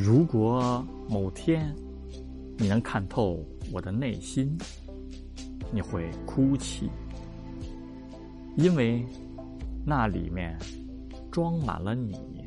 [0.00, 1.74] 如果某天
[2.56, 4.56] 你能看透我的内心
[5.72, 6.88] 你会哭泣
[8.56, 9.04] 因为
[9.84, 10.56] 那里面
[11.32, 12.37] 装满了你。